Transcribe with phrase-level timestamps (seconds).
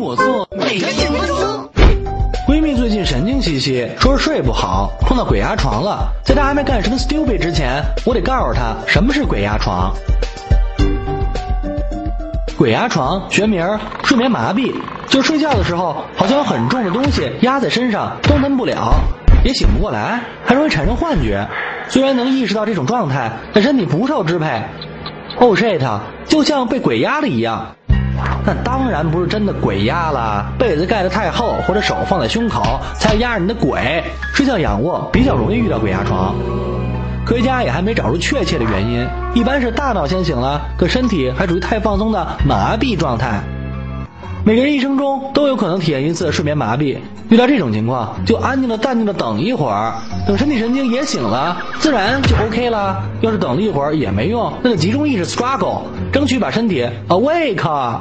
[0.00, 1.70] 听我做，每天听我做。
[2.48, 6.10] 闺蜜最近神经兮兮，说是睡不好，碰到鬼压床了。
[6.24, 9.92] 在她还没干什么 stupid 之前，我得告诉她什么是鬼压床。
[12.56, 14.72] 鬼压床学名睡眠麻痹，
[15.06, 18.94] 就睡觉的时候好像有很重的东西压在身上，动弹不了，
[19.44, 21.46] 也醒不过来，还容易产生幻觉。
[21.90, 24.62] 虽然能意识到这种状态，但身体不受支配。
[25.38, 25.82] Oh shit！
[26.26, 27.76] 就像被鬼压了一样。
[28.46, 34.02] 那当然不是真的鬼压了，被子盖得太厚或者手放在胸口才压着你的鬼。
[34.34, 36.34] 睡觉仰卧比较容易遇到鬼压床。
[37.24, 43.40] 科学家也还没找出确切的原因，一般是大脑先醒了，可身体还处于太放松的麻痹状态。
[44.42, 46.96] 每个人一生中都有可能体验一次睡眠麻痹，
[47.28, 49.92] 遇到这种情况就安静的淡定的等一会儿，
[50.26, 53.02] 等身体神经也醒了，自然就 OK 了。
[53.20, 58.00] 要是等了一会儿也没用，那就集中意识 struggle，争取把身体 awake。